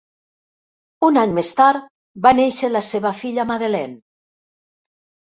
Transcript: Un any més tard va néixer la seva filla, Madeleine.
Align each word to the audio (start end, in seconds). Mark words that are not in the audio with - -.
Un 1.07 1.19
any 1.25 1.35
més 1.41 1.51
tard 1.61 1.85
va 2.29 2.33
néixer 2.41 2.73
la 2.75 2.85
seva 2.91 3.15
filla, 3.23 3.49
Madeleine. 3.55 4.03